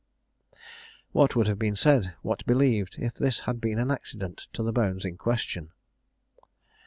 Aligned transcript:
"What 1.11 1.35
would 1.35 1.45
have 1.47 1.59
been 1.59 1.75
said, 1.75 2.15
what 2.23 2.43
believed, 2.47 2.95
if 2.97 3.13
this 3.13 3.41
had 3.41 3.61
been 3.61 3.77
an 3.77 3.91
accident 3.91 4.47
to 4.53 4.63
the 4.63 4.73
bones 4.73 5.05
in 5.05 5.15
question? 5.15 5.73